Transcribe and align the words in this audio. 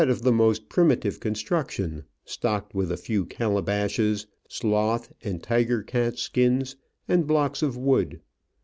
y\ 0.01 0.13
the 0.23 0.31
most 0.31 0.67
primitive 0.67 1.19
construction, 1.19 2.03
stocked 2.25 2.73
with 2.73 2.91
a 2.91 2.97
few 2.97 3.23
calabashes, 3.23 4.25
sloth 4.47 5.13
and 5.23 5.43
tiger 5.43 5.83
cat 5.83 6.17
skins, 6.17 6.75
and 7.07 7.27
blocks 7.27 7.61
of 7.61 7.77
wood. 7.77 8.19